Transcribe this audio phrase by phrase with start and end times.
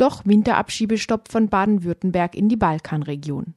[0.00, 3.52] Doch Winterabschiebestopp von Baden-Württemberg in die Balkanregion.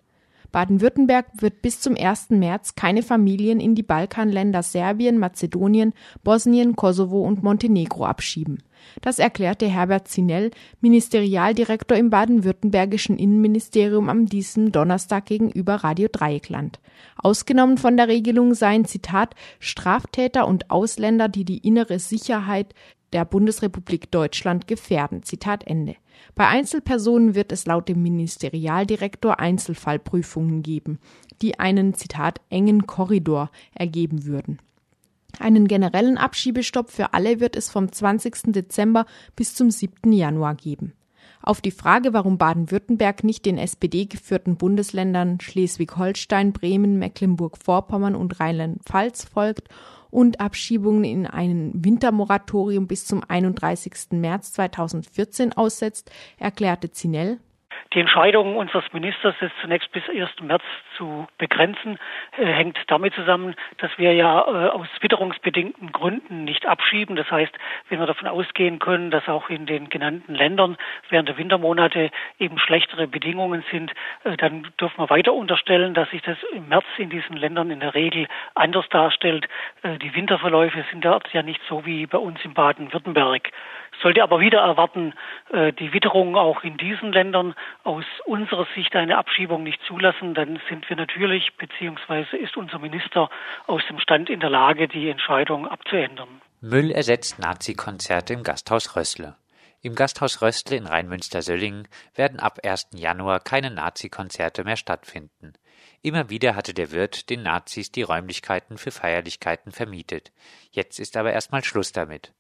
[0.51, 2.31] Baden-Württemberg wird bis zum 1.
[2.31, 8.61] März keine Familien in die Balkanländer Serbien, Mazedonien, Bosnien, Kosovo und Montenegro abschieben.
[9.01, 10.51] Das erklärte Herbert Zinell,
[10.81, 16.81] Ministerialdirektor im baden-württembergischen Innenministerium am diesem Donnerstag gegenüber Radio Dreieckland.
[17.15, 22.75] Ausgenommen von der Regelung seien Zitat Straftäter und Ausländer, die die innere Sicherheit
[23.13, 25.23] der Bundesrepublik Deutschland gefährden.
[25.23, 25.95] Zitat Ende.
[26.35, 30.99] Bei Einzelpersonen wird es laut dem Ministerialdirektor Einzelfallprüfungen geben,
[31.41, 34.59] die einen Zitat engen Korridor ergeben würden.
[35.39, 38.53] Einen generellen Abschiebestopp für alle wird es vom 20.
[38.53, 40.11] Dezember bis zum 7.
[40.11, 40.93] Januar geben.
[41.41, 49.67] Auf die Frage, warum Baden-Württemberg nicht den SPD-geführten Bundesländern Schleswig-Holstein, Bremen, Mecklenburg-Vorpommern und Rheinland-Pfalz folgt
[50.13, 54.11] und Abschiebungen in ein Wintermoratorium bis zum 31.
[54.11, 57.39] März 2014 aussetzt, erklärte Zinell,
[57.93, 60.41] die Entscheidung unseres Ministers, es zunächst bis 1.
[60.41, 60.63] März
[60.97, 61.99] zu begrenzen,
[62.37, 67.15] äh, hängt damit zusammen, dass wir ja äh, aus witterungsbedingten Gründen nicht abschieben.
[67.15, 67.53] Das heißt,
[67.89, 70.77] wenn wir davon ausgehen können, dass auch in den genannten Ländern
[71.09, 72.09] während der Wintermonate
[72.39, 73.91] eben schlechtere Bedingungen sind,
[74.23, 77.79] äh, dann dürfen wir weiter unterstellen, dass sich das im März in diesen Ländern in
[77.79, 79.47] der Regel anders darstellt.
[79.83, 83.51] Die Winterverläufe sind dort ja nicht so wie bei uns in Baden-Württemberg
[84.01, 85.13] sollte aber wieder erwarten,
[85.53, 90.89] die Witterung auch in diesen Ländern aus unserer Sicht eine Abschiebung nicht zulassen, dann sind
[90.89, 93.29] wir natürlich, beziehungsweise ist unser Minister
[93.67, 96.41] aus dem Stand in der Lage, die Entscheidung abzuändern.
[96.61, 99.35] Müll ersetzt Nazi-Konzerte im Gasthaus Rössle.
[99.81, 102.91] Im Gasthaus Röstle in Rheinmünster-Söllingen werden ab 1.
[102.93, 105.53] Januar keine Nazi-Konzerte mehr stattfinden.
[106.01, 110.31] Immer wieder hatte der Wirt den Nazis die Räumlichkeiten für Feierlichkeiten vermietet.
[110.71, 112.33] Jetzt ist aber erstmal Schluss damit.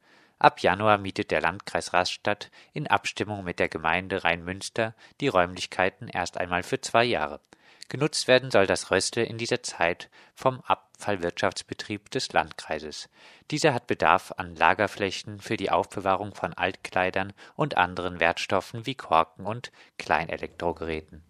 [0.43, 6.37] Ab Januar mietet der Landkreis Rastatt in Abstimmung mit der Gemeinde Rheinmünster die Räumlichkeiten erst
[6.37, 7.39] einmal für zwei Jahre.
[7.87, 13.07] Genutzt werden soll das Röstle in dieser Zeit vom Abfallwirtschaftsbetrieb des Landkreises.
[13.51, 19.45] Dieser hat Bedarf an Lagerflächen für die Aufbewahrung von Altkleidern und anderen Wertstoffen wie Korken
[19.45, 21.23] und Kleinelektrogeräten.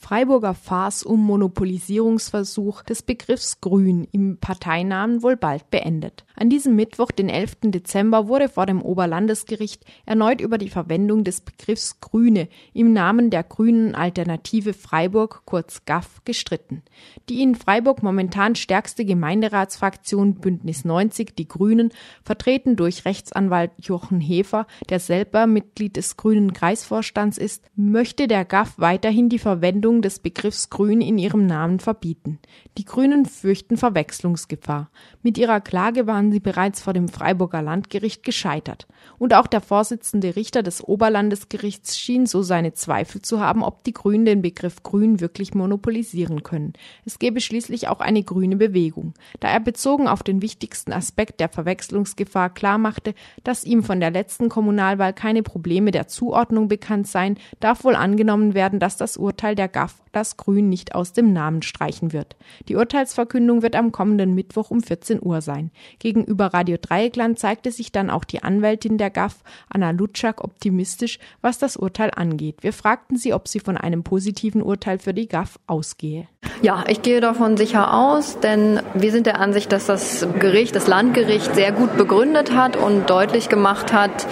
[0.00, 6.24] Freiburger Farce um Monopolisierungsversuch des Begriffs Grün im Parteinamen wohl bald beendet.
[6.36, 7.56] An diesem Mittwoch, den 11.
[7.64, 13.42] Dezember, wurde vor dem Oberlandesgericht erneut über die Verwendung des Begriffs Grüne im Namen der
[13.42, 16.82] Grünen Alternative Freiburg, kurz GAF, gestritten.
[17.28, 21.90] Die in Freiburg momentan stärkste Gemeinderatsfraktion Bündnis 90, die Grünen,
[22.22, 28.74] vertreten durch Rechtsanwalt Jochen Hefer, der selber Mitglied des Grünen Kreisvorstands ist, möchte der GAF
[28.78, 32.38] weiterhin die Verwendung Verwendung des Begriffs Grün in ihrem Namen verbieten.
[32.76, 34.90] Die Grünen fürchten Verwechslungsgefahr.
[35.22, 38.86] Mit ihrer Klage waren sie bereits vor dem Freiburger Landgericht gescheitert.
[39.18, 43.94] Und auch der Vorsitzende Richter des Oberlandesgerichts schien so seine Zweifel zu haben, ob die
[43.94, 46.74] Grünen den Begriff Grün wirklich monopolisieren können.
[47.06, 49.14] Es gäbe schließlich auch eine grüne Bewegung.
[49.40, 54.50] Da er bezogen auf den wichtigsten Aspekt der Verwechslungsgefahr klarmachte, dass ihm von der letzten
[54.50, 59.68] Kommunalwahl keine Probleme der Zuordnung bekannt seien, darf wohl angenommen werden, dass das Urteil der
[59.78, 62.34] GAF das Grün nicht aus dem Namen streichen wird.
[62.68, 65.70] Die Urteilsverkündung wird am kommenden Mittwoch um 14 Uhr sein.
[66.00, 69.36] Gegenüber Radio Dreieckland zeigte sich dann auch die Anwältin der GAF,
[69.68, 72.56] Anna Lutschak, optimistisch, was das Urteil angeht.
[72.62, 76.26] Wir fragten sie, ob sie von einem positiven Urteil für die GAF ausgehe.
[76.60, 80.88] Ja, ich gehe davon sicher aus, denn wir sind der Ansicht, dass das Gericht, das
[80.88, 84.26] Landgericht sehr gut begründet hat und deutlich gemacht hat,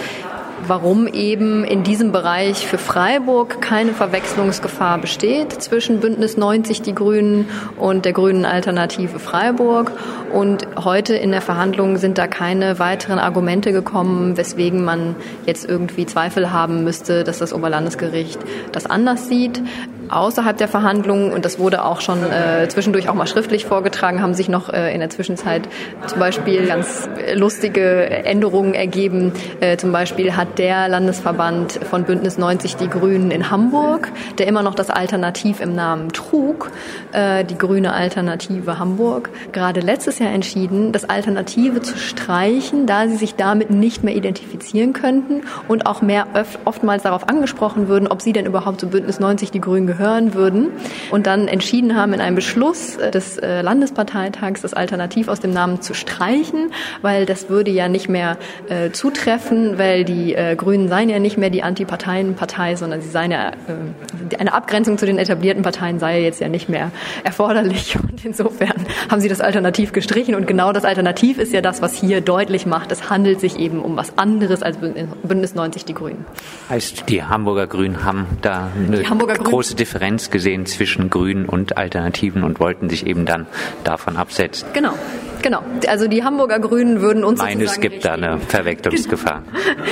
[0.67, 7.49] warum eben in diesem Bereich für Freiburg keine Verwechslungsgefahr besteht zwischen Bündnis 90 Die Grünen
[7.77, 9.91] und der Grünen Alternative Freiburg.
[10.33, 16.05] Und heute in der Verhandlung sind da keine weiteren Argumente gekommen, weswegen man jetzt irgendwie
[16.05, 18.39] Zweifel haben müsste, dass das Oberlandesgericht
[18.71, 19.61] das anders sieht
[20.09, 24.33] außerhalb der Verhandlungen, und das wurde auch schon äh, zwischendurch auch mal schriftlich vorgetragen, haben
[24.33, 25.67] sich noch äh, in der Zwischenzeit
[26.05, 29.33] zum Beispiel ganz lustige Änderungen ergeben.
[29.59, 34.63] Äh, zum Beispiel hat der Landesverband von Bündnis 90 Die Grünen in Hamburg, der immer
[34.63, 36.71] noch das Alternativ im Namen trug,
[37.11, 43.17] äh, die grüne Alternative Hamburg, gerade letztes Jahr entschieden, das Alternative zu streichen, da sie
[43.17, 46.27] sich damit nicht mehr identifizieren könnten und auch mehr
[46.65, 50.33] oftmals darauf angesprochen würden, ob sie denn überhaupt zu Bündnis 90 Die Grünen gehören gehören
[50.33, 50.69] würden
[51.11, 55.93] und dann entschieden haben in einem Beschluss des Landesparteitags das Alternativ aus dem Namen zu
[55.93, 56.71] streichen,
[57.01, 58.37] weil das würde ja nicht mehr
[58.69, 63.31] äh, zutreffen, weil die äh, Grünen seien ja nicht mehr die Antiparteienpartei, sondern sie seien
[63.31, 66.91] ja, äh, eine Abgrenzung zu den etablierten Parteien sei jetzt ja nicht mehr
[67.23, 68.73] erforderlich und insofern
[69.09, 72.65] haben sie das Alternativ gestrichen und genau das Alternativ ist ja das, was hier deutlich
[72.65, 76.25] macht, es handelt sich eben um was anderes als Bündnis 90 die Grünen.
[76.69, 82.59] Heißt, die Hamburger Grünen haben da eine große Differenz gesehen zwischen Grünen und Alternativen und
[82.59, 83.47] wollten sich eben dann
[83.85, 84.67] davon absetzen.
[84.73, 84.93] Genau.
[85.41, 89.43] Genau, also die Hamburger Grünen würden uns meinen, es gibt da eine Verwechslungsgefahr.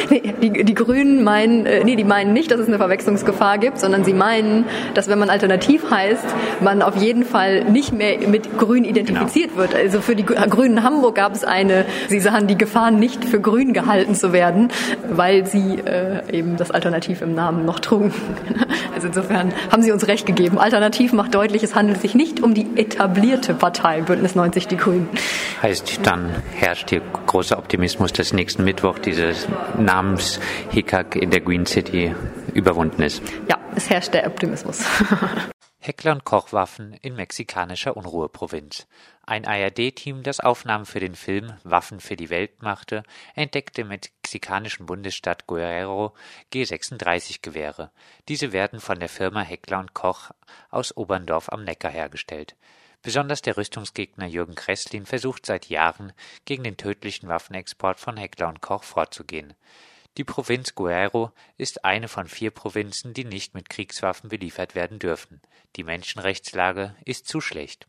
[0.41, 4.03] die, die Grünen meinen, äh, nee, die meinen nicht, dass es eine Verwechslungsgefahr gibt, sondern
[4.03, 6.25] sie meinen, dass wenn man alternativ heißt,
[6.61, 9.61] man auf jeden Fall nicht mehr mit Grün identifiziert genau.
[9.61, 9.75] wird.
[9.75, 13.73] Also für die Grünen Hamburg gab es eine, sie sahen die Gefahr nicht für Grün
[13.73, 14.69] gehalten zu werden,
[15.09, 18.13] weil sie äh, eben das Alternativ im Namen noch trugen.
[18.95, 20.57] Also insofern haben sie uns recht gegeben.
[20.57, 25.09] Alternativ macht deutlich, es handelt sich nicht um die etablierte Partei Bündnis 90 Die Grünen.
[25.61, 29.47] Heißt, dann herrscht hier großer Optimismus, dass nächsten Mittwoch dieses
[29.77, 32.13] Namenshickhack in der Green City
[32.53, 33.21] überwunden ist.
[33.49, 34.83] Ja, es herrscht der Optimismus.
[35.85, 38.87] Heckler und Kochwaffen in mexikanischer Unruheprovinz.
[39.21, 43.03] Ein ARD-Team, das Aufnahmen für den Film Waffen für die Welt machte,
[43.35, 46.15] entdeckte im mexikanischen Bundesstaat Guerrero
[46.51, 47.91] G36-Gewehre.
[48.29, 50.31] Diese werden von der Firma Heckler und Koch
[50.71, 52.55] aus Oberndorf am Neckar hergestellt.
[53.05, 56.11] Besonders der Rüstungsgegner Jürgen Kresslin versucht seit Jahren,
[56.45, 59.53] gegen den tödlichen Waffenexport von Heckler und Koch vorzugehen.
[60.17, 65.39] Die Provinz Guerrero ist eine von vier Provinzen, die nicht mit Kriegswaffen beliefert werden dürfen.
[65.75, 67.85] Die Menschenrechtslage ist zu schlecht.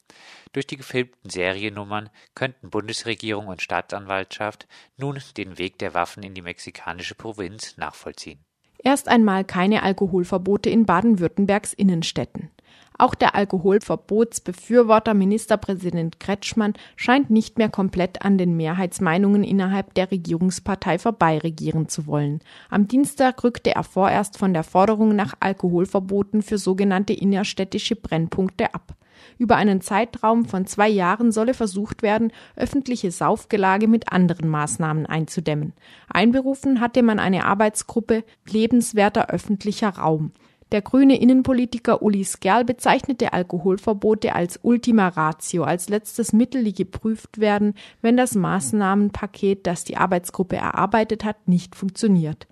[0.53, 6.43] Durch die gefilmten Seriennummern könnten Bundesregierung und Staatsanwaltschaft nun den Weg der Waffen in die
[6.43, 8.45] mexikanische Provinz nachvollziehen.
[8.85, 12.51] Erst einmal keine Alkoholverbote in Baden-Württembergs Innenstädten.
[12.99, 20.99] Auch der Alkoholverbotsbefürworter Ministerpräsident Kretschmann scheint nicht mehr komplett an den Mehrheitsmeinungen innerhalb der Regierungspartei
[20.99, 22.41] vorbei regieren zu wollen.
[22.71, 28.95] Am Dienstag rückte er vorerst von der Forderung nach Alkoholverboten für sogenannte innerstädtische Brennpunkte ab.
[29.39, 35.73] Über einen Zeitraum von zwei Jahren solle versucht werden, öffentliche Saufgelage mit anderen Maßnahmen einzudämmen.
[36.09, 40.33] Einberufen hatte man eine Arbeitsgruppe lebenswerter öffentlicher Raum.
[40.73, 47.39] Der grüne Innenpolitiker Uli Skerl bezeichnete Alkoholverbote als Ultima Ratio, als letztes Mittel, die geprüft
[47.39, 52.49] werden, wenn das Maßnahmenpaket, das die Arbeitsgruppe erarbeitet hat, nicht funktioniert.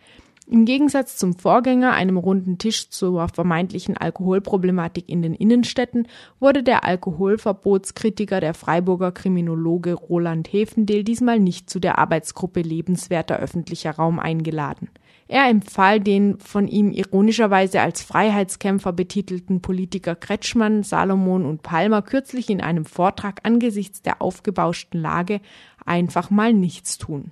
[0.46, 6.06] Im Gegensatz zum Vorgänger, einem runden Tisch zur vermeintlichen Alkoholproblematik in den Innenstädten,
[6.38, 13.92] wurde der Alkoholverbotskritiker der Freiburger Kriminologe Roland Hefendel diesmal nicht zu der Arbeitsgruppe lebenswerter öffentlicher
[13.92, 14.90] Raum eingeladen.
[15.26, 22.50] Er empfahl den von ihm ironischerweise als Freiheitskämpfer betitelten Politiker Kretschmann, Salomon und Palmer kürzlich
[22.50, 25.40] in einem Vortrag angesichts der aufgebauschten Lage
[25.86, 27.30] einfach mal nichts tun.